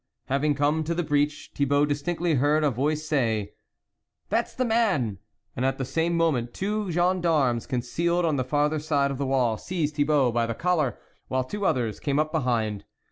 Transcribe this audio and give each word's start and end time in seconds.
Having 0.29 0.55
come 0.55 0.83
to 0.85 0.95
the 0.95 1.03
breach, 1.03 1.51
Thibault 1.53 1.85
distinctly 1.85 2.33
heard 2.33 2.63
a 2.63 2.71
voice 2.71 3.05
say:" 3.05 3.53
that's 4.29 4.55
the 4.55 4.65
man!" 4.65 5.19
and 5.55 5.63
at 5.63 5.77
the 5.77 5.85
same 5.85 6.17
moment, 6.17 6.55
two 6.55 6.89
gendarmes, 6.91 7.67
concealed 7.67 8.25
on 8.25 8.35
the 8.35 8.43
farther 8.43 8.79
side 8.79 9.11
of 9.11 9.19
the 9.19 9.27
wall, 9.27 9.59
seized 9.59 9.93
Thibault 9.97 10.31
by 10.31 10.47
the 10.47 10.55
collar, 10.55 10.97
while 11.27 11.43
two 11.43 11.67
others 11.67 11.99
came 11.99 12.17
up 12.17 12.31
behind. 12.31 12.83